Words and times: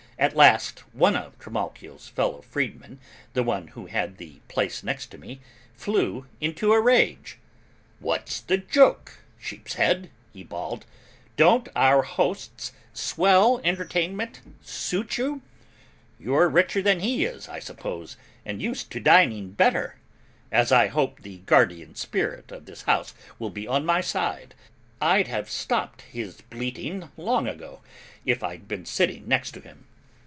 At 0.19 0.35
last, 0.35 0.81
one 0.93 1.15
of 1.15 1.35
Trimalchio's 1.39 2.07
fellow 2.07 2.43
freedmen, 2.43 2.99
the 3.33 3.41
one 3.41 3.69
who 3.69 3.87
had 3.87 4.17
the 4.17 4.39
place 4.49 4.83
next 4.83 5.07
to 5.07 5.17
me, 5.17 5.39
flew 5.73 6.27
into 6.39 6.73
a 6.73 6.79
rage, 6.79 7.39
"What's 7.97 8.39
the 8.39 8.59
joke, 8.59 9.17
sheep's 9.39 9.73
head," 9.73 10.11
he 10.31 10.43
bawled, 10.43 10.85
"Don't 11.37 11.69
our 11.75 12.03
host's 12.03 12.71
swell 12.93 13.59
entertainment 13.63 14.41
suit 14.61 15.17
you? 15.17 15.41
You're 16.19 16.49
richer 16.49 16.83
than 16.83 16.99
he 16.99 17.25
is, 17.25 17.49
I 17.49 17.57
suppose, 17.57 18.15
and 18.45 18.61
used 18.61 18.91
to 18.91 18.99
dining 18.99 19.53
better! 19.53 19.95
As 20.51 20.71
I 20.71 20.85
hope 20.85 21.23
the 21.23 21.39
guardian 21.47 21.95
spirit 21.95 22.51
of 22.51 22.65
this 22.67 22.83
house 22.83 23.15
will 23.39 23.49
be 23.49 23.67
on 23.67 23.87
my 23.87 24.01
side, 24.01 24.53
I'd 25.01 25.29
have 25.29 25.49
stopped 25.49 26.01
his 26.03 26.41
bleating 26.41 27.09
long 27.17 27.47
ago 27.47 27.81
if 28.23 28.43
I'd 28.43 28.67
been 28.67 28.85
sitting 28.85 29.27
next 29.27 29.53
to 29.53 29.61
him. 29.61 29.87